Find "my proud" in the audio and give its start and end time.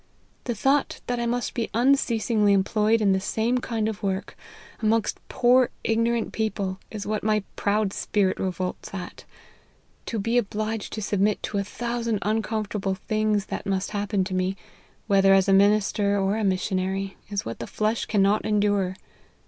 7.23-7.93